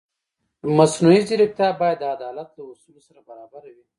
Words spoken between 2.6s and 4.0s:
اصولو سره برابره وي.